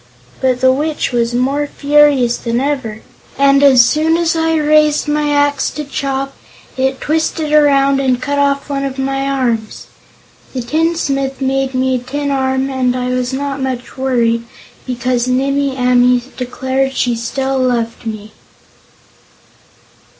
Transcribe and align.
But 0.41 0.61
the 0.61 0.73
Witch 0.73 1.11
was 1.11 1.35
more 1.35 1.67
furious 1.67 2.35
than 2.39 2.59
ever, 2.59 3.03
and 3.37 3.61
as 3.61 3.85
soon 3.85 4.17
as 4.17 4.35
I 4.35 4.55
raised 4.55 5.07
my 5.07 5.29
axe 5.29 5.69
to 5.75 5.83
chop, 5.83 6.35
it 6.75 6.99
twisted 6.99 7.53
around 7.53 7.99
and 7.99 8.19
cut 8.19 8.39
off 8.39 8.67
one 8.67 8.83
of 8.83 8.97
my 8.97 9.29
arms. 9.29 9.85
The 10.53 10.63
tinsmith 10.63 11.39
made 11.39 11.75
me 11.75 11.97
a 11.97 11.99
tin 11.99 12.31
arm 12.31 12.67
and 12.71 12.95
I 12.95 13.09
was 13.09 13.31
not 13.31 13.61
much 13.61 13.95
worried, 13.95 14.47
because 14.87 15.27
Nimmie 15.27 15.77
Amee 15.77 16.23
declared 16.35 16.95
she 16.95 17.15
still 17.15 17.59
loved 17.59 18.07
me." 18.07 18.31